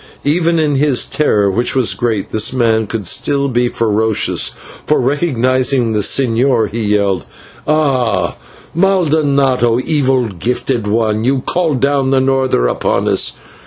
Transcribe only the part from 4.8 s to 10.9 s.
for, recognising the señor, he yelled: "Ah! /maldonado/ evil gifted